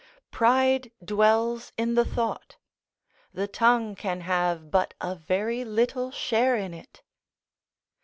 Pride 0.31 0.91
dwells 1.05 1.73
in 1.77 1.93
the 1.93 2.03
thought; 2.03 2.57
the 3.31 3.47
tongue 3.47 3.93
can 3.93 4.21
have 4.21 4.71
but 4.71 4.95
a 4.99 5.13
very 5.13 5.63
little 5.63 6.09
share 6.09 6.55
in 6.55 6.73
it. 6.73 7.03